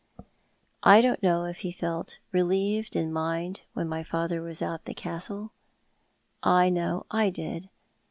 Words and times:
I 0.81 0.99
don't 1.01 1.21
know 1.21 1.45
if 1.45 1.59
he 1.59 1.71
felt 1.71 2.17
relieved 2.31 2.95
in 2.95 3.13
mind 3.13 3.61
when 3.73 3.87
my 3.87 4.01
father 4.03 4.41
was 4.41 4.59
outside 4.59 4.85
the 4.85 4.95
castle. 4.95 5.51
I 6.41 6.69
know 6.71 7.05
I 7.11 7.29
did. 7.29 7.69